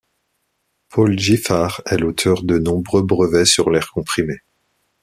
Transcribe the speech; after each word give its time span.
Paul 0.89 1.15
Giffard 1.19 1.83
est 1.85 1.97
l'auteur 1.99 2.41
de 2.41 2.57
nombreux 2.57 3.03
brevets 3.03 3.45
sur 3.45 3.69
l'air 3.69 3.91
comprimé. 3.91 4.39